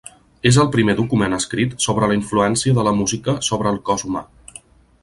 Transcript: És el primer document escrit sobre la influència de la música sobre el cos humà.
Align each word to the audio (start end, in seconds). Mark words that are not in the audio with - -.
És 0.51 0.55
el 0.61 0.69
primer 0.75 0.95
document 0.99 1.35
escrit 1.37 1.75
sobre 1.85 2.09
la 2.13 2.17
influència 2.21 2.79
de 2.79 2.87
la 2.89 2.95
música 3.03 3.39
sobre 3.51 3.73
el 3.75 3.83
cos 3.93 4.09
humà. 4.11 4.27